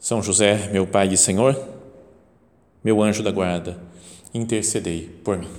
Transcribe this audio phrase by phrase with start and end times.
[0.00, 1.54] São José, meu Pai e Senhor,
[2.82, 3.78] meu anjo da guarda,
[4.32, 5.50] intercedei por mim.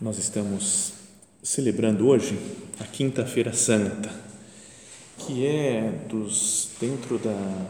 [0.00, 0.94] Nós estamos
[1.42, 2.38] celebrando hoje
[2.80, 4.10] a Quinta-feira Santa,
[5.18, 7.68] que é dos dentro da,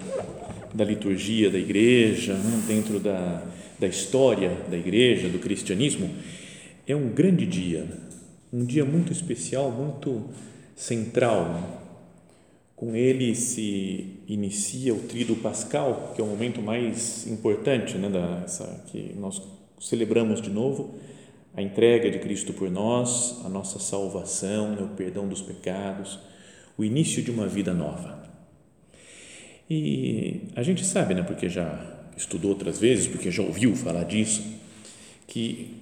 [0.75, 3.43] da liturgia da igreja, né, dentro da,
[3.79, 6.11] da história da igreja, do cristianismo,
[6.87, 7.87] é um grande dia,
[8.53, 10.25] um dia muito especial, muito
[10.75, 11.85] central.
[12.75, 18.85] Com ele se inicia o Tríduo Pascal, que é o momento mais importante, né, dessa,
[18.87, 19.43] que nós
[19.81, 20.95] celebramos de novo
[21.57, 26.19] a entrega de Cristo por nós, a nossa salvação, né, o perdão dos pecados,
[26.77, 28.28] o início de uma vida nova.
[29.71, 31.85] E a gente sabe, né, porque já
[32.17, 34.43] estudou outras vezes, porque já ouviu falar disso,
[35.27, 35.77] que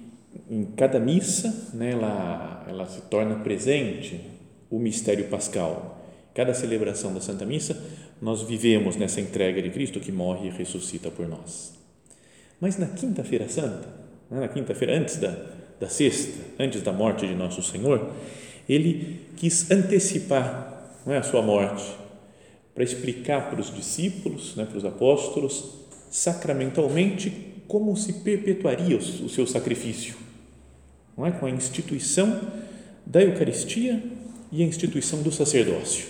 [0.49, 4.19] em cada missa, né, ela, ela se torna presente
[4.69, 6.05] o mistério pascal.
[6.33, 7.81] Cada celebração da Santa Missa,
[8.21, 11.73] nós vivemos nessa entrega de Cristo que morre e ressuscita por nós.
[12.59, 13.87] Mas na Quinta-feira Santa,
[14.29, 15.35] né, na quinta-feira antes da,
[15.79, 18.11] da sexta, antes da morte de nosso Senhor,
[18.67, 21.83] ele quis antecipar não é, a sua morte
[22.77, 25.73] para explicar para os discípulos, né, para os apóstolos,
[26.11, 27.33] sacramentalmente
[27.67, 30.15] como se perpetuaria o, seu sacrifício,
[31.17, 32.39] não é, com a instituição
[33.03, 33.99] da Eucaristia
[34.51, 36.05] e a instituição do sacerdócio.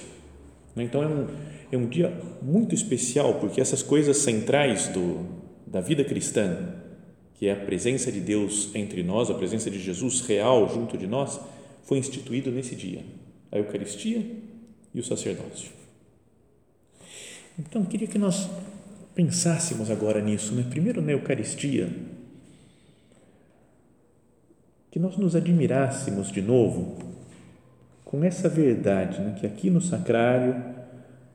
[0.75, 1.27] Então é um,
[1.71, 5.25] é um dia muito especial porque essas coisas centrais do,
[5.65, 6.75] da vida cristã
[7.35, 11.07] que é a presença de Deus entre nós, a presença de Jesus real junto de
[11.07, 11.39] nós,
[11.85, 13.05] foi instituído nesse dia,
[13.53, 14.21] a Eucaristia
[14.93, 15.77] e o sacerdócio.
[17.59, 18.47] Então, queria que nós
[19.15, 20.63] pensássemos agora nisso, né?
[20.69, 21.89] primeiro na Eucaristia,
[24.91, 26.97] que nós nos admirássemos de novo
[28.05, 29.35] com essa verdade, né?
[29.39, 30.55] que aqui no sacrário,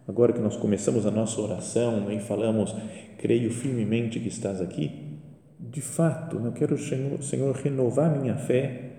[0.07, 2.15] agora que nós começamos a nossa oração né?
[2.15, 2.73] e falamos,
[3.19, 5.19] creio firmemente que estás aqui,
[5.59, 8.91] de fato, eu quero, Senhor, Senhor, renovar minha fé,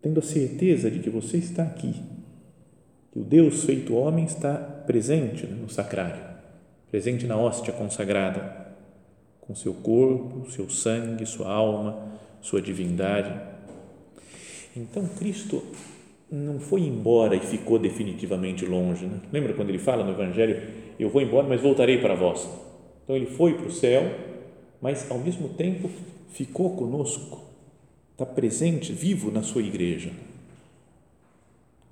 [0.00, 1.94] tendo a certeza de que você está aqui,
[3.12, 6.20] que o Deus feito homem está presente no sacrário,
[6.90, 8.72] presente na hóstia consagrada,
[9.40, 12.08] com seu corpo, seu sangue, sua alma,
[12.40, 13.32] sua divindade.
[14.74, 15.62] Então, Cristo
[16.30, 19.04] não foi embora e ficou definitivamente longe.
[19.04, 19.20] Né?
[19.30, 20.62] Lembra quando ele fala no Evangelho:
[20.98, 22.48] Eu vou embora, mas voltarei para vós.
[23.04, 24.32] Então, ele foi para o céu
[24.82, 25.88] mas ao mesmo tempo
[26.32, 27.40] ficou conosco,
[28.10, 30.10] está presente, vivo na sua igreja,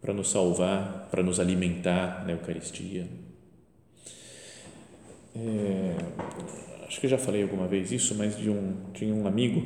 [0.00, 3.06] para nos salvar, para nos alimentar na Eucaristia.
[5.34, 5.96] É,
[6.86, 9.64] acho que já falei alguma vez isso, mas de um tinha um amigo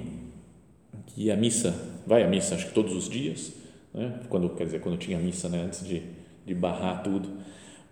[1.07, 1.75] que ia missa,
[2.07, 3.53] vai à missa, acho que todos os dias,
[3.93, 4.21] né?
[4.29, 5.63] quando quer dizer quando tinha missa, né?
[5.63, 6.03] antes de,
[6.45, 7.29] de barrar tudo,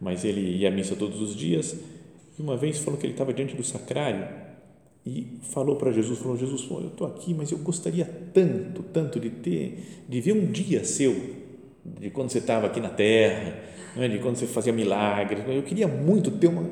[0.01, 1.77] mas ele ia à missa todos os dias
[2.39, 4.29] e uma vez falou que ele estava diante do sacrário
[5.05, 9.31] e falou para Jesus, falou, Jesus, eu estou aqui, mas eu gostaria tanto, tanto de
[9.31, 11.42] ter, de ver um dia seu,
[11.85, 13.59] de quando você estava aqui na terra,
[13.97, 14.09] é?
[14.09, 16.69] de quando você fazia milagres, eu queria muito ter uma,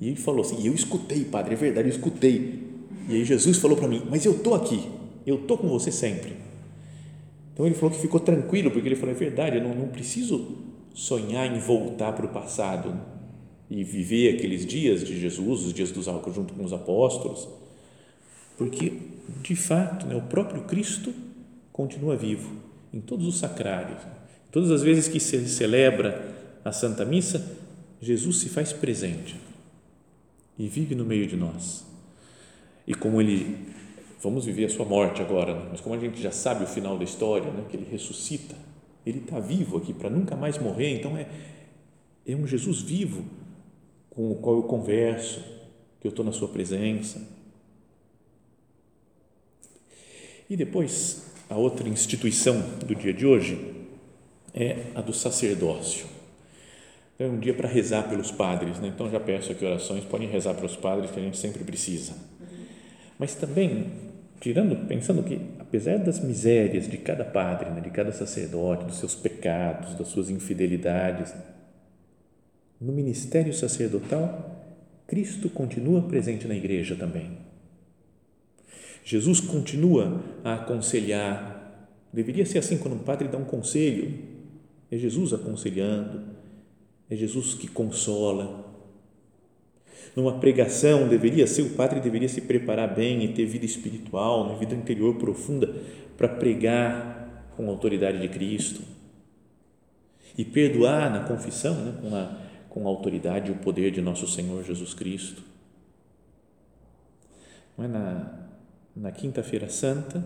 [0.00, 2.68] e ele falou assim, eu escutei, padre, é verdade, eu escutei,
[3.08, 4.88] e aí Jesus falou para mim, mas eu estou aqui,
[5.26, 6.34] eu estou com você sempre,
[7.52, 10.58] então ele falou que ficou tranquilo, porque ele falou, é verdade, eu não, não preciso
[10.94, 12.94] sonhar em voltar para o passado,
[13.70, 17.48] e viver aqueles dias de Jesus, os dias dos álcool junto com os apóstolos,
[18.58, 18.92] porque,
[19.40, 21.14] de fato, né, o próprio Cristo
[21.72, 22.50] continua vivo
[22.92, 24.02] em todos os sacrários.
[24.50, 27.56] Todas as vezes que se celebra a Santa Missa,
[28.00, 29.36] Jesus se faz presente
[30.58, 31.84] e vive no meio de nós.
[32.86, 33.68] E como ele,
[34.22, 35.68] vamos viver a sua morte agora, né?
[35.70, 37.64] mas como a gente já sabe o final da história, né?
[37.70, 38.56] que ele ressuscita,
[39.06, 41.26] ele está vivo aqui para nunca mais morrer, então é,
[42.26, 43.24] é um Jesus vivo
[44.10, 45.40] com o qual eu converso,
[46.00, 47.20] que eu estou na sua presença
[50.50, 53.56] E depois, a outra instituição do dia de hoje
[54.54, 56.06] é a do sacerdócio.
[57.14, 58.88] Então é um dia para rezar pelos padres, né?
[58.88, 62.14] Então já peço aqui orações, podem rezar pelos padres que a gente sempre precisa.
[63.18, 63.92] Mas também,
[64.40, 69.14] tirando, pensando que apesar das misérias de cada padre, né, de cada sacerdote, dos seus
[69.14, 71.34] pecados, das suas infidelidades,
[72.80, 74.56] no ministério sacerdotal,
[75.06, 77.36] Cristo continua presente na igreja também.
[79.04, 81.86] Jesus continua a aconselhar.
[82.12, 84.14] Deveria ser assim quando um padre dá um conselho.
[84.90, 86.22] É Jesus aconselhando,
[87.08, 88.68] é Jesus que consola.
[90.16, 94.58] Numa pregação, deveria ser o padre deveria se preparar bem e ter vida espiritual, uma
[94.58, 95.72] vida interior profunda
[96.16, 98.82] para pregar com a autoridade de Cristo
[100.36, 102.38] e perdoar na confissão, né, com, a,
[102.68, 105.42] com a autoridade e o poder de nosso Senhor Jesus Cristo.
[107.76, 108.48] Não é na,
[108.96, 110.24] na Quinta-feira Santa,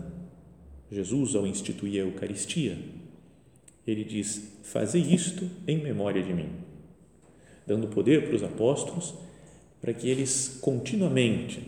[0.91, 2.77] Jesus, ao instituir a Eucaristia,
[3.85, 6.49] ele diz: Fazei isto em memória de mim
[7.65, 9.15] dando poder para os apóstolos
[9.81, 11.61] para que eles continuamente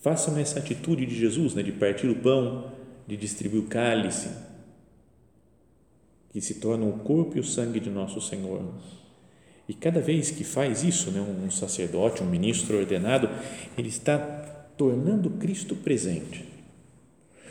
[0.00, 2.72] façam essa atitude de Jesus, né, de partir o pão,
[3.06, 4.30] de distribuir o cálice,
[6.30, 8.62] que se torna o corpo e o sangue de nosso Senhor.
[9.68, 13.28] E cada vez que faz isso, né, um sacerdote, um ministro ordenado,
[13.76, 14.18] ele está
[14.76, 16.48] tornando Cristo presente.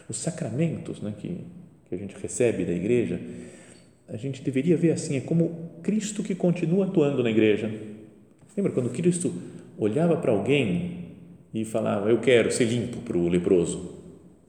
[0.08, 1.46] Os sacramentos né, que,
[1.88, 3.22] que a gente recebe da igreja,
[4.12, 7.72] a gente deveria ver assim, é como Cristo que continua atuando na igreja.
[8.56, 9.34] Lembra quando Cristo
[9.78, 11.06] olhava para alguém
[11.54, 13.98] e falava, eu quero ser limpo para o leproso,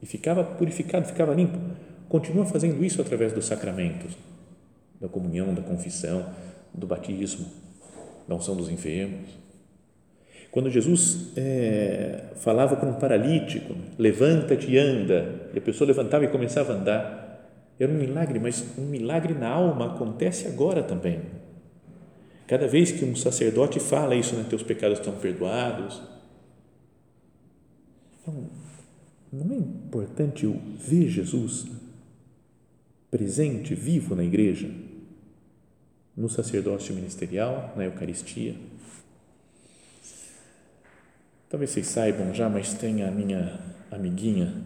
[0.01, 1.57] e ficava purificado, ficava limpo.
[2.09, 4.17] Continua fazendo isso através dos sacramentos,
[4.99, 6.25] da comunhão, da confissão,
[6.73, 7.45] do batismo,
[8.27, 9.29] da unção dos enfermos.
[10.51, 16.27] Quando Jesus é, falava com um paralítico, levanta-te e anda, e a pessoa levantava e
[16.27, 17.20] começava a andar,
[17.83, 21.21] era um milagre, mas um milagre na alma acontece agora também.
[22.45, 26.01] Cada vez que um sacerdote fala isso, né, teus pecados estão perdoados.
[28.21, 28.49] Então,
[29.31, 31.65] não é importante eu ver Jesus
[33.09, 34.69] presente, vivo na igreja,
[36.15, 38.55] no sacerdócio ministerial, na Eucaristia?
[41.49, 44.61] Talvez vocês saibam já, mas tem a minha amiguinha,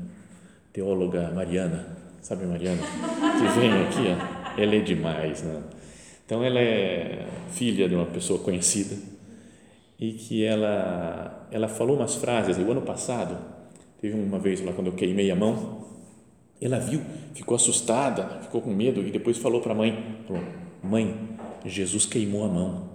[0.73, 5.61] teóloga Mariana, sabe Mariana, que vem aqui, ó, ela é demais, né?
[6.25, 8.95] Então ela é filha de uma pessoa conhecida
[9.99, 12.57] e que ela ela falou umas frases.
[12.57, 13.37] O ano passado
[14.01, 15.85] teve uma vez lá quando eu queimei a mão,
[16.59, 16.99] ela viu,
[17.35, 20.41] ficou assustada, ficou com medo e depois falou para a mãe, falou,
[20.81, 21.15] mãe,
[21.63, 22.89] Jesus queimou a mão.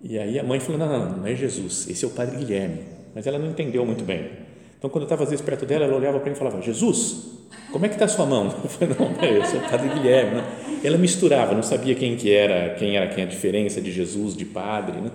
[0.00, 2.84] E aí a mãe falou, não, não, não é Jesus, esse é o Padre Guilherme.
[3.12, 4.30] Mas ela não entendeu muito bem.
[4.78, 7.35] Então quando eu estava às vezes perto dela, ela olhava para mim e falava, Jesus,
[7.76, 8.46] como é que está a sua mão?
[8.64, 10.36] Eu falei, não, é, eu sou o padre Guilherme.
[10.36, 10.80] Né?
[10.82, 14.46] Ela misturava, não sabia quem que era, quem era quem, a diferença de Jesus, de
[14.46, 14.98] padre.
[14.98, 15.10] Né?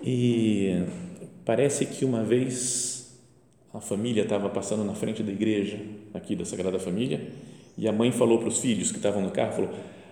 [0.00, 0.84] E
[1.44, 3.18] parece que uma vez
[3.72, 5.76] a família estava passando na frente da igreja,
[6.14, 7.20] aqui da Sagrada Família,
[7.76, 9.70] e a mãe falou para os filhos que estavam no carro, falou,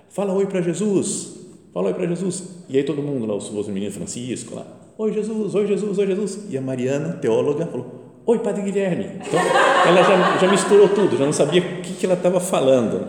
[0.08, 2.64] fala oi para Jesus, fala oi para Jesus.
[2.68, 4.66] E aí todo mundo lá, os meninos Francisco lá,
[4.98, 6.44] oi Jesus, oi Jesus, oi Jesus.
[6.50, 9.06] E a Mariana, teóloga, falou, Oi, Padre Guilherme.
[9.16, 9.40] Então,
[9.86, 13.08] ela já, já misturou tudo, já não sabia o que, que ela estava falando.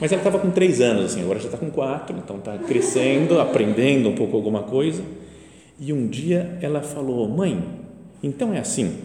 [0.00, 3.38] Mas ela estava com três anos, assim, agora já está com quatro, então está crescendo,
[3.38, 5.02] aprendendo um pouco alguma coisa.
[5.78, 7.62] E um dia ela falou: Mãe,
[8.22, 8.96] então é assim,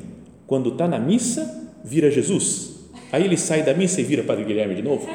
[0.47, 2.89] quando está na missa, vira Jesus.
[3.11, 5.05] Aí ele sai da missa e vira Padre Guilherme de novo.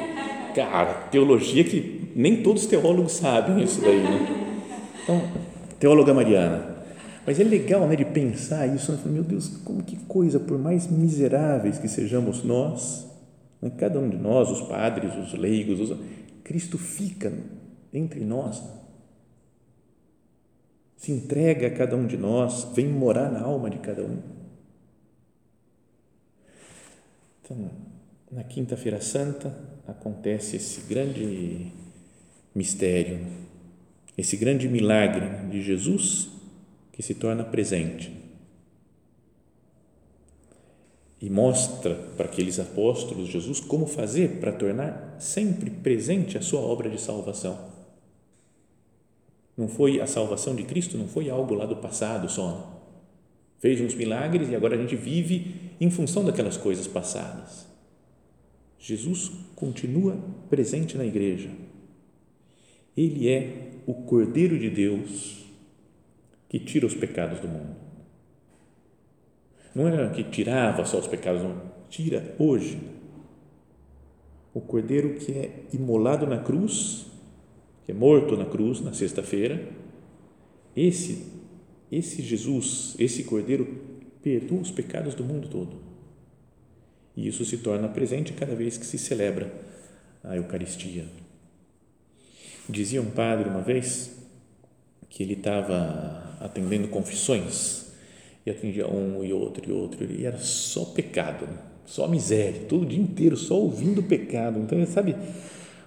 [0.53, 4.27] Cara, teologia que nem todos os teólogos sabem isso daí, né?
[5.03, 5.23] Então,
[5.79, 6.76] teóloga Mariana,
[7.27, 8.99] mas é legal né, de pensar isso, né?
[9.05, 13.05] meu Deus, como que coisa, por mais miseráveis que sejamos nós,
[13.61, 13.69] né?
[13.77, 15.99] cada um de nós, os padres, os leigos, os,
[16.41, 17.33] Cristo fica
[17.93, 18.63] entre nós,
[20.95, 24.19] se entrega a cada um de nós, vem morar na alma de cada um.
[27.43, 27.69] Então,
[28.31, 29.53] na Quinta-feira Santa
[29.85, 31.73] acontece esse grande
[32.55, 33.19] mistério,
[34.17, 36.36] esse grande milagre de Jesus
[36.97, 38.11] que se torna presente
[41.21, 46.89] e mostra para aqueles apóstolos Jesus como fazer para tornar sempre presente a sua obra
[46.89, 47.71] de salvação.
[49.55, 52.81] Não foi a salvação de Cristo, não foi algo lá do passado só.
[53.59, 57.67] Fez uns milagres e agora a gente vive em função daquelas coisas passadas.
[58.79, 60.17] Jesus continua
[60.49, 61.51] presente na igreja.
[62.95, 65.45] Ele é o Cordeiro de Deus
[66.49, 67.75] que tira os pecados do mundo.
[69.75, 72.79] Não era que tirava só os pecados do mundo, tira hoje.
[74.53, 77.05] O cordeiro que é imolado na cruz,
[77.85, 79.67] que é morto na cruz na sexta-feira,
[80.75, 81.37] esse
[81.91, 83.65] esse Jesus, esse Cordeiro
[84.21, 85.77] perdoa os pecados do mundo todo.
[87.15, 89.51] E isso se torna presente cada vez que se celebra
[90.23, 91.05] a Eucaristia.
[92.69, 94.16] Dizia um padre uma vez
[95.17, 97.87] que ele estava atendendo confissões
[98.45, 101.57] e atendia um e outro e outro e era só pecado, né?
[101.87, 104.59] só miséria, todo o dia inteiro só ouvindo pecado.
[104.59, 105.15] Então, sabe,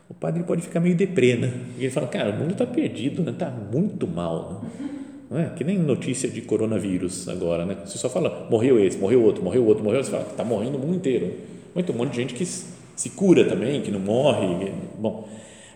[0.08, 1.52] o padre pode ficar meio deprê, né?
[1.78, 3.30] E ele fala, cara, o mundo está perdido, né?
[3.30, 4.90] Está muito mal, né?
[5.30, 5.50] Não é?
[5.50, 7.76] Que nem notícia de coronavírus agora, né?
[7.86, 10.80] Você só fala, morreu esse, morreu outro, morreu outro, morreu, você fala, está morrendo o
[10.80, 11.34] mundo inteiro.
[11.72, 14.72] Mas tem um monte de gente que se cura também, que não morre.
[14.98, 15.28] Bom,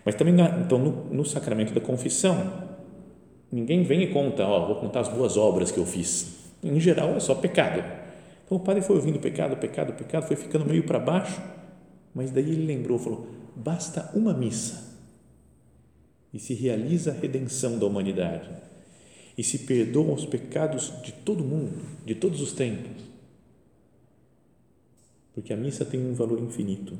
[0.05, 2.74] mas também, então, no, no sacramento da confissão,
[3.55, 6.53] ninguém vem e conta, ó, vou contar as boas obras que eu fiz.
[6.63, 7.85] Em geral, é só pecado.
[8.45, 11.41] Então, o padre foi ouvindo pecado, pecado, pecado, foi ficando meio para baixo,
[12.15, 14.95] mas daí ele lembrou, falou, basta uma missa
[16.33, 18.51] e se realiza a redenção da humanidade
[19.37, 23.03] e se perdoam os pecados de todo mundo, de todos os tempos.
[25.33, 26.97] Porque a missa tem um valor infinito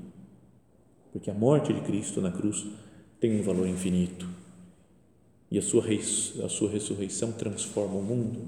[1.15, 2.67] porque a morte de Cristo na cruz
[3.21, 4.29] tem um valor infinito
[5.51, 5.85] e a sua,
[6.45, 8.41] a sua ressurreição transforma o mundo.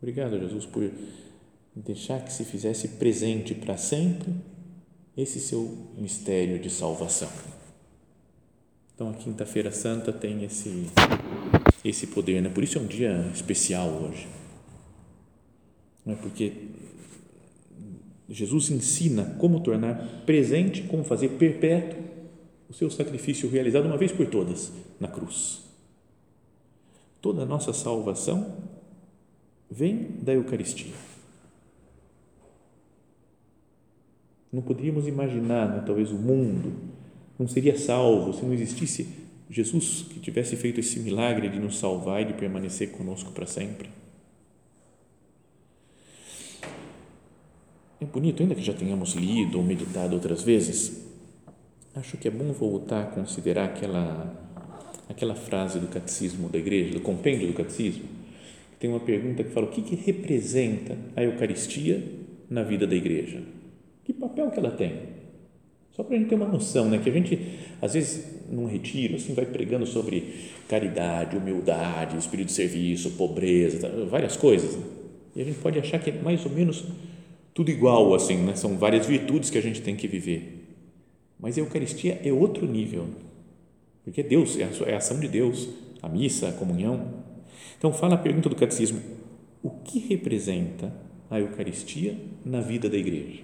[0.00, 0.90] Obrigado, Jesus, por
[1.74, 4.32] deixar que se fizesse presente para sempre
[5.16, 7.30] esse seu mistério de salvação.
[8.94, 10.86] Então, a Quinta-feira Santa tem esse,
[11.84, 12.48] esse poder, né?
[12.48, 14.26] por isso é um dia especial hoje.
[16.04, 16.52] Não é porque
[18.28, 21.98] Jesus ensina como tornar presente, como fazer perpétuo
[22.70, 25.62] o seu sacrifício realizado uma vez por todas na cruz.
[27.20, 28.56] Toda a nossa salvação
[29.70, 30.94] vem da Eucaristia.
[34.52, 36.72] Não poderíamos imaginar, né, talvez, o mundo
[37.38, 39.08] não seria salvo se não existisse
[39.50, 43.90] Jesus que tivesse feito esse milagre de nos salvar e de permanecer conosco para sempre.
[48.00, 51.09] é bonito, ainda que já tenhamos lido ou meditado outras vezes,
[51.94, 54.32] acho que é bom voltar a considerar aquela,
[55.08, 58.04] aquela frase do catecismo da igreja, do compêndio do catecismo,
[58.72, 62.02] que tem uma pergunta que fala o que, que representa a Eucaristia
[62.48, 63.42] na vida da igreja?
[64.04, 65.20] Que papel que ela tem?
[65.92, 66.98] Só para a gente ter uma noção, né?
[66.98, 67.38] que a gente,
[67.82, 70.34] às vezes, num retiro, assim, vai pregando sobre
[70.68, 74.76] caridade, humildade, espírito de serviço, pobreza, várias coisas.
[74.76, 74.84] Né?
[75.36, 76.84] E a gente pode achar que é mais ou menos
[77.52, 78.54] tudo igual, assim, né?
[78.54, 80.59] são várias virtudes que a gente tem que viver.
[81.40, 83.06] Mas a Eucaristia é outro nível,
[84.04, 85.68] porque é Deus, é a ação de Deus,
[86.02, 87.24] a missa, a comunhão.
[87.78, 89.00] Então, fala a pergunta do catecismo:
[89.62, 90.92] o que representa
[91.30, 93.42] a Eucaristia na vida da igreja?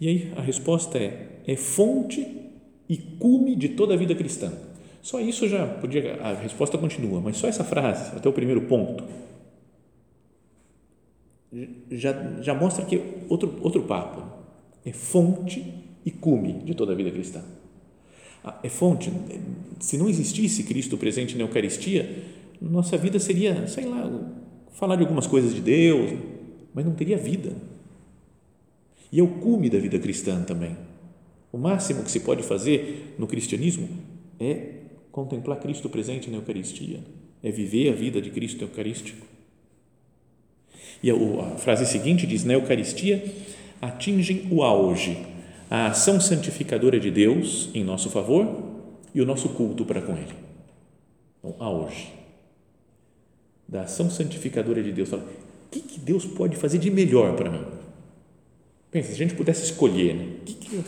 [0.00, 2.26] E aí a resposta é: é fonte
[2.88, 4.52] e cume de toda a vida cristã.
[5.02, 9.04] Só isso já podia, a resposta continua, mas só essa frase, até o primeiro ponto,
[11.90, 12.12] já,
[12.42, 14.22] já mostra que outro, outro papo
[14.84, 17.42] é fonte e cume de toda a vida cristã.
[18.42, 19.12] Ah, é fonte,
[19.78, 22.24] se não existisse Cristo presente na Eucaristia,
[22.60, 24.10] nossa vida seria, sei lá,
[24.72, 26.18] falar de algumas coisas de Deus,
[26.74, 27.54] mas não teria vida.
[29.12, 30.76] E é o cume da vida cristã também.
[31.52, 33.88] O máximo que se pode fazer no cristianismo
[34.38, 34.74] é
[35.10, 37.00] contemplar Cristo presente na Eucaristia,
[37.42, 39.26] é viver a vida de Cristo eucarístico.
[41.02, 43.24] E a, a frase seguinte diz: na Eucaristia
[43.80, 45.16] atingem o auge
[45.70, 48.64] a ação santificadora de Deus em nosso favor
[49.14, 50.34] e o nosso culto para com Ele.
[51.38, 52.12] Então, auge
[53.68, 55.08] da ação santificadora de Deus.
[55.08, 57.64] Fala, o que, que Deus pode fazer de melhor para mim?
[58.90, 60.36] Pensa, se a gente pudesse escolher, né?
[60.44, 60.84] que que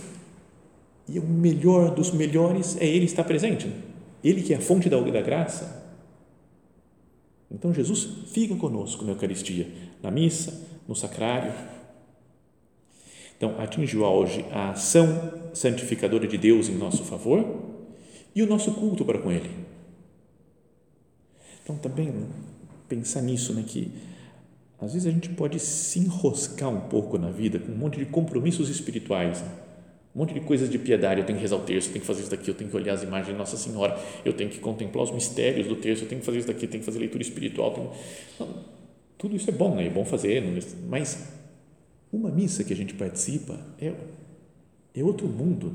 [1.08, 3.66] e o melhor dos melhores é Ele estar presente.
[3.66, 3.74] Né?
[4.22, 5.82] Ele que é a fonte da, da graça.
[7.50, 9.68] Então Jesus fica conosco na Eucaristia,
[10.02, 11.52] na missa, no sacrário.
[13.42, 17.44] Então atingiu auge a ação santificadora de Deus em nosso favor
[18.32, 19.50] e o nosso culto para com Ele.
[21.60, 22.14] Então também
[22.88, 23.90] pensar nisso, né, que
[24.80, 28.06] às vezes a gente pode se enroscar um pouco na vida com um monte de
[28.06, 29.40] compromissos espirituais.
[29.40, 29.48] Né?
[30.14, 32.06] um monte de coisas de piedade, eu tenho que rezar o terço, eu tenho que
[32.06, 34.60] fazer isso daqui, eu tenho que olhar as imagens de Nossa Senhora, eu tenho que
[34.60, 36.98] contemplar os mistérios do terço, eu tenho que fazer isso daqui, eu tenho que fazer
[37.00, 37.72] leitura espiritual.
[37.72, 37.90] Tenho...
[38.38, 38.64] Não,
[39.16, 39.86] tudo isso é bom, né?
[39.86, 40.44] é bom fazer,
[40.86, 41.41] mas
[42.12, 43.94] uma missa que a gente participa é,
[44.94, 45.72] é outro mundo.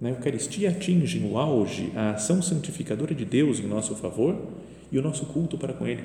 [0.00, 4.36] Na Eucaristia atinge no auge a ação santificadora de Deus em nosso favor
[4.92, 6.04] e o nosso culto para com Ele.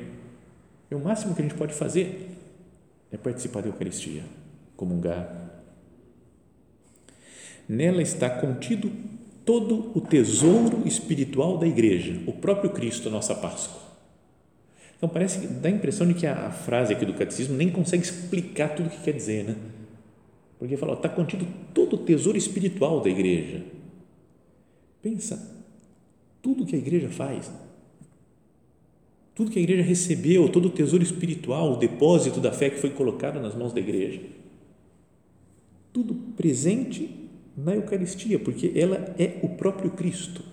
[0.89, 2.29] É o máximo que a gente pode fazer
[3.11, 4.23] é participar da Eucaristia,
[4.77, 5.51] comungar,
[7.67, 8.91] Nela está contido
[9.45, 13.90] todo o tesouro espiritual da igreja, o próprio Cristo, nossa Páscoa.
[15.01, 17.71] Então parece que dá a impressão de que a, a frase aqui do catecismo nem
[17.71, 19.55] consegue explicar tudo o que quer dizer, né?
[20.59, 23.63] Porque fala, está contido todo o tesouro espiritual da igreja.
[25.01, 25.59] Pensa,
[26.39, 27.51] tudo que a igreja faz,
[29.33, 32.91] tudo que a igreja recebeu, todo o tesouro espiritual, o depósito da fé que foi
[32.91, 34.21] colocado nas mãos da igreja,
[35.91, 37.09] tudo presente
[37.57, 40.43] na Eucaristia, porque ela é o próprio Cristo,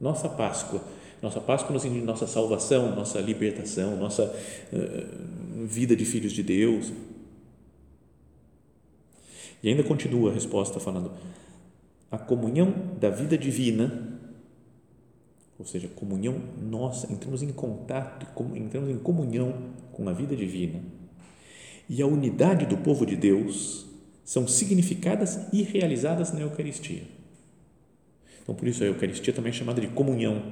[0.00, 0.84] nossa Páscoa.
[1.20, 6.92] Nossa Páscoa nos indica nossa salvação, nossa libertação, nossa uh, vida de filhos de Deus.
[9.62, 11.12] E ainda continua a resposta falando:
[12.10, 14.20] a comunhão da vida divina,
[15.58, 19.54] ou seja, comunhão nossa, entramos em contato, entramos em comunhão
[19.92, 20.80] com a vida divina,
[21.88, 23.86] e a unidade do povo de Deus
[24.24, 27.02] são significadas e realizadas na Eucaristia.
[28.42, 30.42] Então, por isso a Eucaristia também é chamada de comunhão.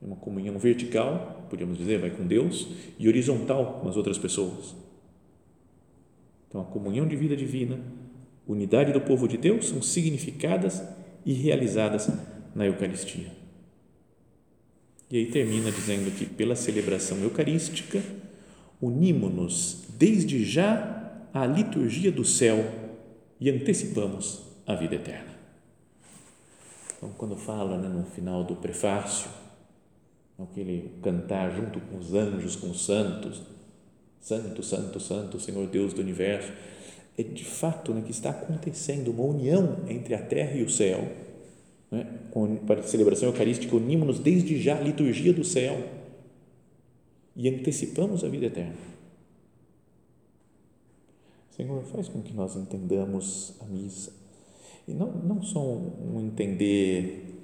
[0.00, 4.74] Uma comunhão vertical, podemos dizer, vai com Deus, e horizontal com as outras pessoas
[6.56, 7.78] então, a comunhão de vida divina,
[8.46, 10.82] unidade do povo de Deus são significadas
[11.24, 12.08] e realizadas
[12.54, 13.30] na Eucaristia.
[15.10, 18.02] E aí termina dizendo que pela celebração eucarística
[18.80, 22.64] unimos-nos desde já à liturgia do céu
[23.38, 25.36] e antecipamos a vida eterna.
[26.96, 29.28] Então, quando fala né, no final do prefácio,
[30.38, 33.42] aquele cantar junto com os anjos, com os santos,
[34.20, 36.52] Santo, Santo, Santo, Senhor Deus do universo.
[37.16, 41.08] É de fato né, que está acontecendo uma união entre a terra e o céu.
[41.90, 42.06] Né?
[42.30, 45.80] Com, para a celebração eucarística, unimos-nos desde já à liturgia do céu
[47.36, 48.74] e antecipamos a vida eterna.
[51.56, 54.12] Senhor, faz com que nós entendamos a missa.
[54.88, 57.34] E não, não só um entender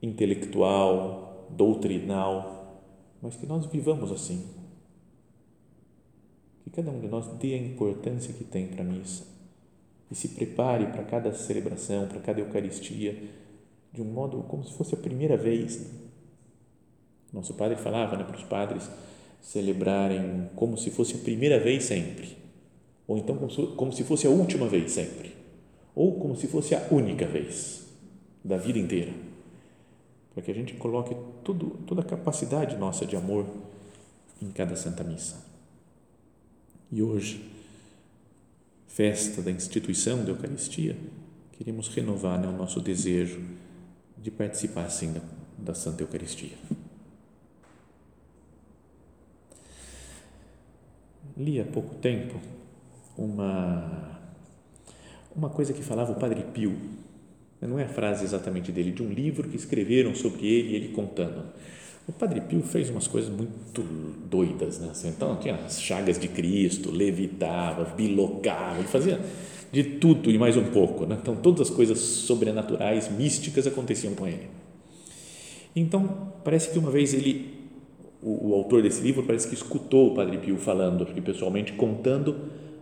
[0.00, 2.82] intelectual, doutrinal,
[3.22, 4.46] mas que nós vivamos assim.
[6.64, 9.24] Que cada um de nós dê a importância que tem para a missa.
[10.10, 13.22] E se prepare para cada celebração, para cada Eucaristia,
[13.92, 15.90] de um modo como se fosse a primeira vez.
[17.32, 18.88] Nosso padre falava né, para os padres
[19.40, 22.36] celebrarem como se fosse a primeira vez sempre,
[23.06, 23.36] ou então
[23.76, 25.34] como se, fosse a última vez sempre,
[25.94, 27.86] ou como se fosse a única vez
[28.44, 29.12] da vida inteira,
[30.38, 33.44] para que a gente coloque tudo, toda a capacidade nossa de amor
[34.40, 35.44] em cada Santa Missa.
[36.92, 37.44] E hoje,
[38.86, 40.96] festa da instituição da Eucaristia,
[41.54, 43.42] queremos renovar né, o nosso desejo
[44.16, 45.20] de participar assim da,
[45.58, 46.56] da Santa Eucaristia.
[51.36, 52.38] Li há pouco tempo
[53.16, 54.20] uma,
[55.34, 56.78] uma coisa que falava o Padre Pio,
[57.66, 61.44] não é a frase exatamente dele, de um livro que escreveram sobre ele, ele contando
[62.08, 63.82] o Padre Pio fez umas coisas muito
[64.30, 64.88] doidas, né?
[64.90, 69.20] Assim, então, tinha as chagas de Cristo, levitava, bilocava, ele fazia
[69.70, 71.18] de tudo e mais um pouco, né?
[71.20, 74.48] Então, todas as coisas sobrenaturais, místicas aconteciam com ele.
[75.76, 77.54] Então, parece que uma vez ele,
[78.22, 82.36] o, o autor desse livro, parece que escutou o Padre Pio falando, porque pessoalmente contando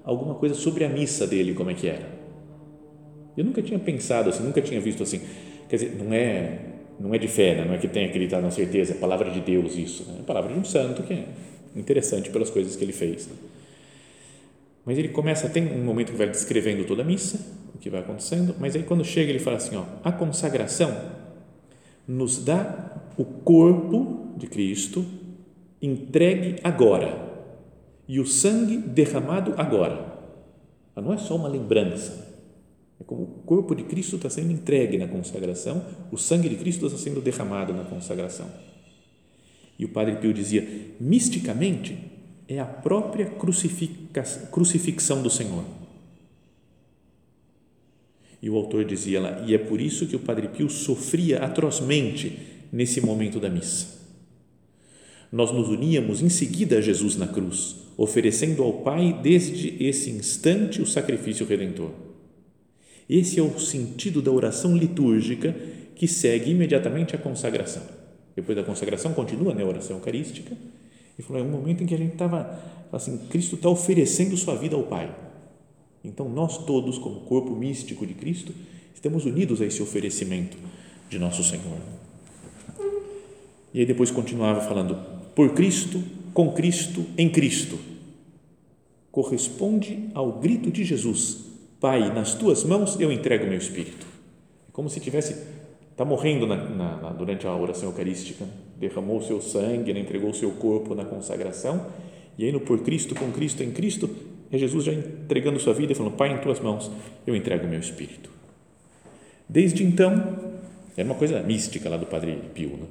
[0.05, 2.09] alguma coisa sobre a missa dele, como é que era.
[3.37, 5.21] Eu nunca tinha pensado assim, nunca tinha visto assim.
[5.69, 6.59] Quer dizer, não é
[6.99, 7.65] não é de fé, né?
[7.65, 10.21] não é que tem acreditado na certeza, é palavra de Deus isso, né?
[10.21, 11.27] é palavra de um santo que é
[11.75, 13.27] interessante pelas coisas que ele fez.
[13.27, 13.35] Né?
[14.85, 17.39] Mas ele começa, tem um momento que vai descrevendo toda a missa,
[17.75, 20.97] o que vai acontecendo, mas aí quando chega ele fala assim, ó, a consagração
[22.09, 25.05] nos dá o corpo de Cristo
[25.83, 27.27] entregue agora
[28.09, 30.15] e o sangue derramado agora.
[30.95, 32.36] Não é só uma lembrança,
[33.01, 36.87] é como o corpo de Cristo está sendo entregue na consagração, o sangue de Cristo
[36.87, 38.51] está sendo derramado na consagração.
[39.79, 40.67] E o Padre Pio dizia:
[40.99, 41.99] misticamente,
[42.49, 43.27] é a própria
[44.51, 45.65] crucifixão do Senhor.
[48.41, 52.39] E o autor dizia lá: e é por isso que o Padre Pio sofria atrozmente
[52.73, 53.95] nesse momento da missa.
[55.31, 60.81] Nós nos uníamos em seguida a Jesus na cruz, oferecendo ao Pai desde esse instante
[60.81, 62.07] o sacrifício redentor
[63.09, 65.55] esse é o sentido da oração litúrgica
[65.95, 67.83] que segue imediatamente a consagração.
[68.35, 70.57] Depois da consagração, continua né, a oração eucarística.
[71.19, 72.61] E falou: é um momento em que a gente estava,
[72.93, 75.15] assim, Cristo está oferecendo sua vida ao Pai.
[76.05, 78.53] Então, nós todos, como corpo místico de Cristo,
[78.95, 80.57] estamos unidos a esse oferecimento
[81.09, 81.79] de nosso Senhor.
[83.73, 84.97] E aí depois continuava falando:
[85.35, 86.03] por Cristo,
[86.35, 87.79] com Cristo, em Cristo.
[89.11, 91.46] Corresponde ao grito de Jesus
[91.81, 94.07] Pai, nas tuas mãos eu entrego meu espírito.
[94.69, 95.57] É como se tivesse
[95.97, 98.45] está morrendo na, na, durante a oração eucarística,
[98.79, 101.87] derramou o seu sangue, né, entregou o seu corpo na consagração,
[102.37, 104.11] e aí no por Cristo, com Cristo, em Cristo,
[104.53, 106.91] é Jesus já entregando sua vida e falando: Pai, em tuas mãos
[107.27, 108.31] eu entrego meu espírito.
[109.49, 110.37] Desde então,
[110.97, 112.87] era uma coisa mística lá do Padre Pio, né?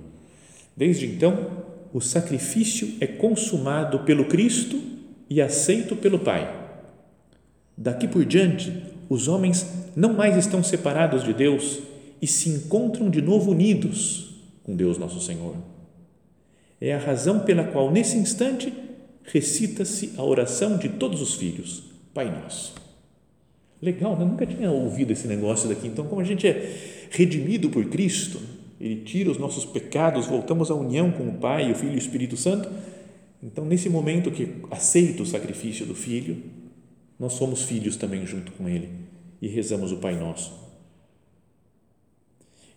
[0.75, 4.81] desde então, o sacrifício é consumado pelo Cristo
[5.29, 6.64] e aceito pelo Pai.
[7.77, 8.73] Daqui por diante,
[9.09, 11.79] os homens não mais estão separados de Deus
[12.21, 15.55] e se encontram de novo unidos com Deus Nosso Senhor.
[16.79, 18.73] É a razão pela qual, nesse instante,
[19.23, 21.83] recita-se a oração de todos os filhos,
[22.13, 22.73] Pai Nosso.
[23.81, 25.87] Legal, eu nunca tinha ouvido esse negócio daqui.
[25.87, 28.39] Então, como a gente é redimido por Cristo,
[28.79, 31.97] Ele tira os nossos pecados, voltamos à união com o Pai, o Filho e o
[31.97, 32.69] Espírito Santo.
[33.43, 36.37] Então, nesse momento que aceita o sacrifício do Filho,
[37.19, 38.89] nós somos filhos também junto com Ele
[39.41, 40.65] e rezamos o Pai Nosso.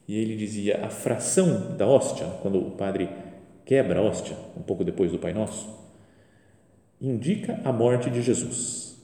[0.07, 3.11] E ele dizia a fração da hóstia, quando o padre
[3.66, 5.68] quebra a hóstia, um pouco depois do Pai Nosso,
[7.01, 8.96] indica a morte de Jesus.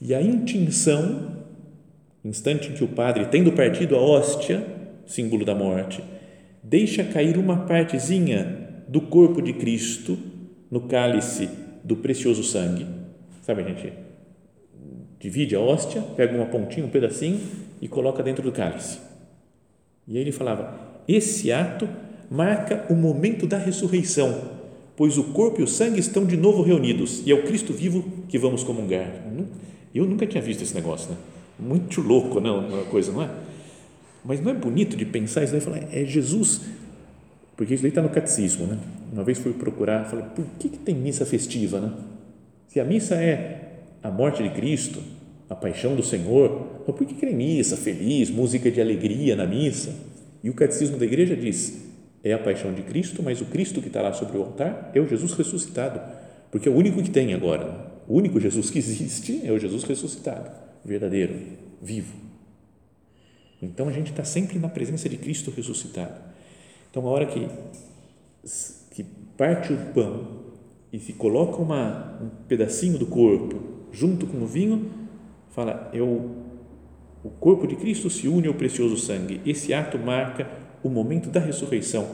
[0.00, 1.44] E a intinção,
[2.24, 4.66] instante em que o padre, tendo partido a hóstia,
[5.06, 6.02] símbolo da morte,
[6.62, 10.18] deixa cair uma partezinha do corpo de Cristo
[10.68, 11.48] no cálice
[11.84, 12.86] do precioso sangue.
[13.42, 14.03] Sabe, gente?
[15.24, 17.40] Divide a hóstia, pega uma pontinha, um pedacinho
[17.80, 18.98] e coloca dentro do cálice.
[20.06, 21.88] E aí ele falava: esse ato
[22.30, 24.62] marca o momento da ressurreição
[24.96, 28.04] pois o corpo e o sangue estão de novo reunidos e é o Cristo vivo
[28.28, 29.10] que vamos comungar.
[29.94, 31.16] Eu nunca tinha visto esse negócio, né?
[31.58, 33.30] Muito louco, não, uma coisa, não é?
[34.24, 36.62] Mas não é bonito de pensar isso daí, falar, é Jesus,
[37.56, 38.78] porque isso daí está no catecismo, né?
[39.12, 41.92] Uma vez fui procurar, falei, por que, que tem missa festiva, né?
[42.68, 45.00] Se a missa é a morte de Cristo,
[45.48, 46.50] a paixão do Senhor,
[46.86, 49.94] por que, tem missa feliz, música de alegria na missa?
[50.42, 51.82] E o catecismo da igreja diz,
[52.22, 55.00] é a paixão de Cristo, mas o Cristo que está lá sobre o altar é
[55.00, 56.00] o Jesus ressuscitado,
[56.50, 57.92] porque é o único que tem agora.
[58.08, 60.50] O único Jesus que existe é o Jesus ressuscitado,
[60.84, 61.34] verdadeiro,
[61.82, 62.14] vivo.
[63.60, 66.20] Então a gente está sempre na presença de Cristo ressuscitado.
[66.90, 67.48] Então a hora que,
[68.90, 69.04] que
[69.36, 70.44] parte o pão
[70.92, 73.60] e se coloca uma, um pedacinho do corpo
[73.92, 75.03] junto com o vinho,
[75.54, 76.30] fala, é o,
[77.40, 79.40] corpo de Cristo se une ao precioso sangue.
[79.46, 80.50] Esse ato marca
[80.82, 82.06] o momento da ressurreição,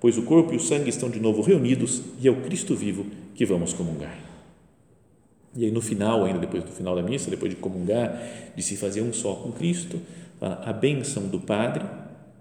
[0.00, 3.06] pois o corpo e o sangue estão de novo reunidos e é o Cristo vivo
[3.34, 4.18] que vamos comungar.
[5.54, 8.20] E aí no final, ainda depois do final da missa, depois de comungar,
[8.54, 10.00] de se fazer um só com Cristo,
[10.40, 11.84] a bênção do Padre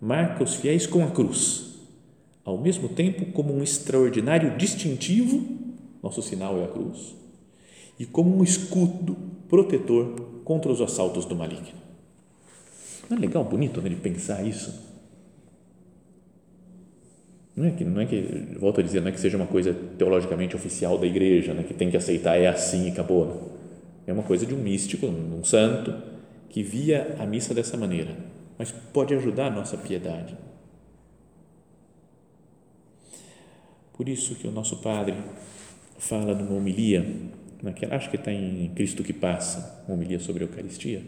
[0.01, 1.75] marca os fiéis com a cruz,
[2.43, 5.45] ao mesmo tempo como um extraordinário distintivo,
[6.01, 7.15] nosso sinal é a cruz,
[7.99, 9.17] e como um escudo
[9.49, 11.77] protetor contra os assaltos do maligno.
[13.07, 14.83] Não é legal, bonito, né, de pensar isso?
[17.55, 19.71] Não é que, não é que, volto a dizer, não é que seja uma coisa
[19.95, 23.27] teologicamente oficial da igreja, né, que tem que aceitar, é assim e acabou.
[23.27, 23.51] Não.
[24.07, 25.93] É uma coisa de um místico, um santo,
[26.49, 28.17] que via a missa dessa maneira,
[28.57, 30.35] mas pode ajudar a nossa piedade.
[33.93, 35.13] Por isso que o nosso Padre
[35.99, 37.05] fala numa homilia,
[37.61, 41.01] naquela, acho que está em Cristo que Passa, uma homilia sobre a Eucaristia.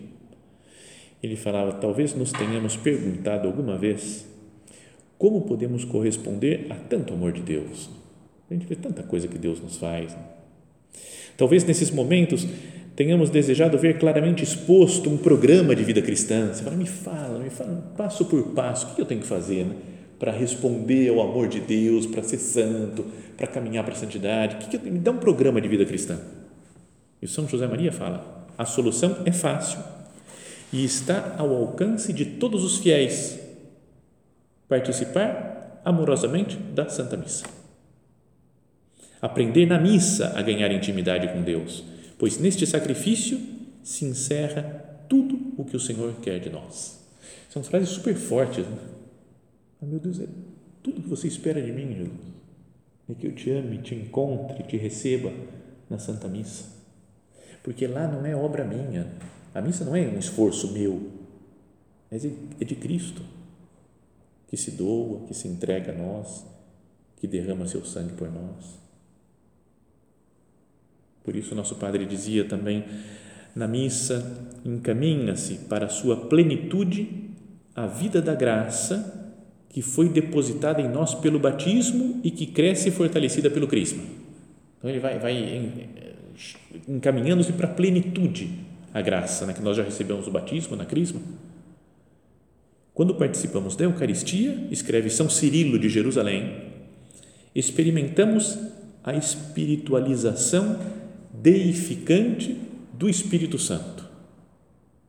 [1.21, 4.25] Ele falava: talvez nos tenhamos perguntado alguma vez
[5.21, 7.91] como podemos corresponder a tanto amor de Deus?
[8.49, 10.13] A gente vê tanta coisa que Deus nos faz.
[10.13, 10.23] Né?
[11.37, 12.47] Talvez nesses momentos
[12.95, 16.51] tenhamos desejado ver claramente exposto um programa de vida cristã.
[16.51, 19.65] Você fala, me fala, me fala, passo por passo, o que eu tenho que fazer
[19.65, 19.75] né?
[20.17, 23.05] para responder ao amor de Deus, para ser santo,
[23.37, 24.55] para caminhar para a santidade?
[24.55, 26.19] Que que eu, me dá um programa de vida cristã.
[27.21, 29.79] E São José Maria fala: a solução é fácil
[30.71, 33.39] e está ao alcance de todos os fiéis
[34.67, 37.45] participar amorosamente da Santa Missa.
[39.21, 41.83] Aprender na missa a ganhar intimidade com Deus,
[42.17, 43.39] pois neste sacrifício
[43.83, 44.63] se encerra
[45.09, 46.99] tudo o que o Senhor quer de nós.
[47.49, 48.65] São frases super fortes.
[48.65, 48.77] Né?
[49.81, 50.27] Oh, meu Deus, é
[50.81, 52.31] tudo que você espera de mim, Jesus.
[53.09, 55.31] É que eu te ame, te encontre, te receba
[55.89, 56.80] na Santa Missa.
[57.63, 59.07] Porque lá não é obra minha.
[59.53, 61.11] A missa não é um esforço meu,
[62.09, 63.21] mas é de Cristo
[64.47, 66.45] que se doa, que se entrega a nós,
[67.17, 68.79] que derrama seu sangue por nós.
[71.23, 72.83] Por isso, nosso Padre dizia também:
[73.55, 77.29] na missa, encaminha-se para a sua plenitude
[77.75, 79.19] a vida da graça
[79.69, 84.03] que foi depositada em nós pelo batismo e que cresce fortalecida pelo Crisma.
[84.77, 85.33] Então, ele vai, vai
[86.87, 88.49] encaminhando-se para a plenitude
[88.93, 91.21] a graça, né, que nós já recebemos o batismo na Crisma
[92.93, 96.55] quando participamos da Eucaristia, escreve São Cirilo de Jerusalém,
[97.55, 98.57] experimentamos
[99.03, 100.77] a espiritualização
[101.33, 102.57] deificante
[102.93, 104.05] do Espírito Santo.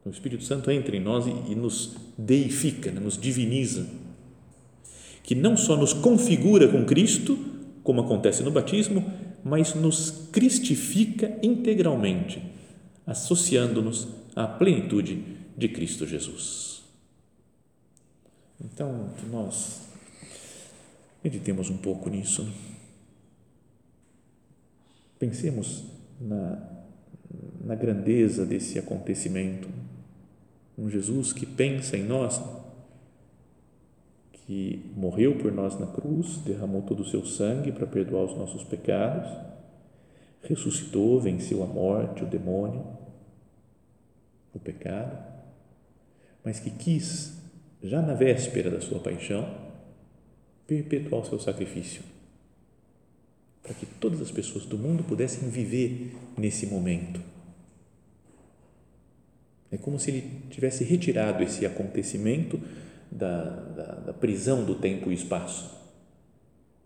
[0.05, 3.87] O Espírito Santo entra em nós e, nos deifica, né, nos diviniza,
[5.23, 7.39] que não só nos configura com Cristo,
[7.83, 9.13] como acontece no batismo,
[9.45, 12.43] mas nos cristifica integralmente,
[13.07, 15.23] associando-nos à plenitude
[15.57, 16.83] de Cristo Jesus.
[18.61, 19.83] Então, que nós
[21.23, 22.49] meditemos um pouco nisso.
[25.19, 25.85] Pensemos
[26.21, 26.59] na,
[27.65, 29.69] na grandeza desse acontecimento.
[30.79, 32.41] Um Jesus que pensa em nós,
[34.47, 38.65] que morreu por nós na cruz, derramou todo o seu sangue para perdoar os nossos
[38.65, 39.31] pecados,
[40.43, 42.85] ressuscitou, venceu a morte, o demônio,
[44.53, 45.17] o pecado,
[46.45, 47.41] mas que quis,
[47.83, 49.49] já na véspera da sua paixão,
[50.67, 52.03] perpetuar o seu sacrifício,
[53.63, 57.21] para que todas as pessoas do mundo pudessem viver nesse momento.
[59.71, 62.61] É como se ele tivesse retirado esse acontecimento
[63.13, 65.71] da, da, da prisão do tempo e espaço.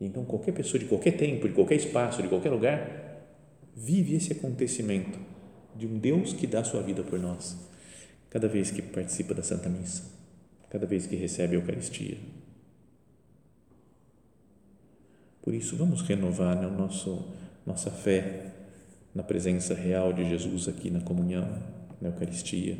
[0.00, 3.06] Então, qualquer pessoa de qualquer tempo, de qualquer espaço, de qualquer lugar,
[3.74, 5.18] vive esse acontecimento
[5.74, 7.56] de um Deus que dá sua vida por nós,
[8.28, 10.04] cada vez que participa da Santa Missa,
[10.68, 12.18] cada vez que recebe a Eucaristia.
[15.40, 17.32] Por isso, vamos renovar né, nosso,
[17.64, 18.52] nossa fé
[19.14, 21.62] na presença real de Jesus aqui na comunhão,
[22.00, 22.76] na Eucaristia.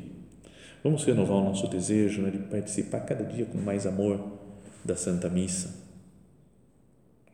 [0.87, 4.39] Vamos renovar o nosso desejo né, de participar cada dia com mais amor
[4.85, 5.75] da Santa Missa,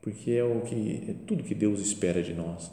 [0.00, 2.72] porque é o que é tudo que Deus espera de nós.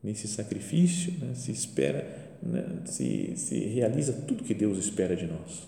[0.00, 5.66] Nesse sacrifício né, se espera, né, se, se realiza tudo que Deus espera de nós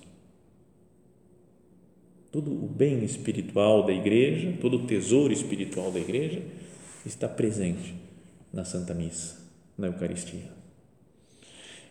[2.31, 6.41] todo o bem espiritual da igreja, todo o tesouro espiritual da igreja
[7.05, 7.93] está presente
[8.53, 9.37] na Santa Missa,
[9.77, 10.49] na Eucaristia.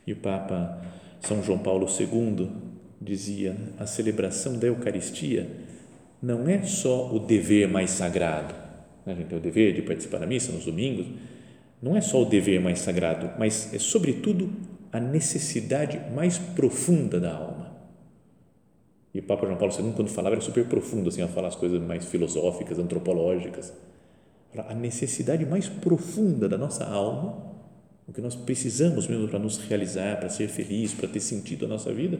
[0.07, 0.81] E o Papa
[1.29, 2.49] São João Paulo II
[3.01, 5.49] dizia: a celebração da Eucaristia
[6.21, 8.53] não é só o dever mais sagrado,
[9.05, 9.13] né?
[9.13, 11.07] a gente tem o dever de participar da missa nos domingos,
[11.81, 14.51] não é só o dever mais sagrado, mas é sobretudo
[14.91, 17.69] a necessidade mais profunda da alma
[19.13, 21.55] e o Papa João Paulo II, quando falava, era super profundo, assim, a falar as
[21.55, 23.73] coisas mais filosóficas, antropológicas.
[24.55, 27.37] A necessidade mais profunda da nossa alma,
[28.09, 31.67] o que nós precisamos mesmo para nos realizar, para ser feliz, para ter sentido a
[31.67, 32.19] nossa vida,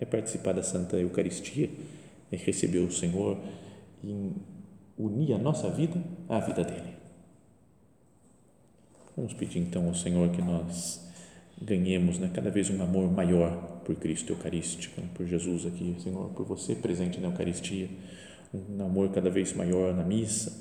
[0.00, 1.70] é participar da Santa Eucaristia,
[2.32, 3.38] é receber o Senhor
[4.02, 4.32] e
[4.98, 6.94] unir a nossa vida à vida dele.
[9.16, 11.00] Vamos pedir então ao Senhor que nós
[11.62, 16.30] ganhemos né, cada vez um amor maior por Cristo Eucarístico, né, por Jesus aqui, Senhor,
[16.30, 17.88] por você presente na Eucaristia,
[18.52, 20.52] um amor cada vez maior na missa,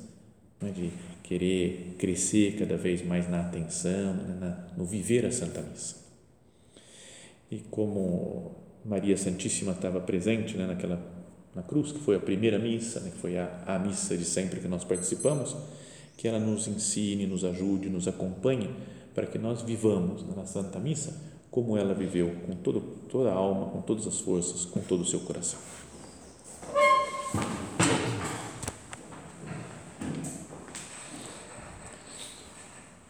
[0.62, 0.92] né, de
[1.34, 5.96] querer crescer cada vez mais na atenção, né, na, no viver a Santa Missa.
[7.50, 11.02] E como Maria Santíssima estava presente né, naquela
[11.56, 14.60] na cruz, que foi a primeira missa, né, que foi a, a missa de sempre
[14.60, 15.56] que nós participamos,
[16.17, 18.69] que ela nos ensine, nos ajude, nos acompanhe
[19.15, 21.19] para que nós vivamos na Santa Missa
[21.50, 25.06] como ela viveu, com todo, toda a alma, com todas as forças, com todo o
[25.06, 25.60] seu coração.